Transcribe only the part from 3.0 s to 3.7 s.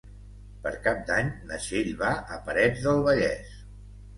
Vallès.